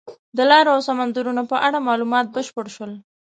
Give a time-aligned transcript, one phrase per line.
[0.37, 2.91] د لارو او سمندرونو په اړه معلومات بشپړ شول.